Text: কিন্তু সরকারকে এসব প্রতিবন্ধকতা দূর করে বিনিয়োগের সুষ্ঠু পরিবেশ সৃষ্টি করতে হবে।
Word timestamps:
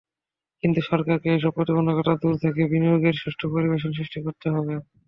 কিন্তু 0.63 0.79
সরকারকে 0.89 1.29
এসব 1.31 1.51
প্রতিবন্ধকতা 1.57 2.13
দূর 2.15 2.35
করে 2.43 2.63
বিনিয়োগের 2.71 3.15
সুষ্ঠু 3.21 3.45
পরিবেশ 3.53 3.81
সৃষ্টি 3.91 4.19
করতে 4.25 4.47
হবে। 4.49 4.73